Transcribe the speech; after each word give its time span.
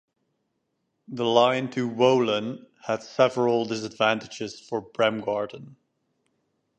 The 1.09 1.23
line 1.25 1.69
to 1.73 1.87
Wohlen 1.87 2.65
had 2.85 3.03
several 3.03 3.65
disadvantages 3.65 4.59
for 4.59 4.81
Bremgarten. 4.81 5.75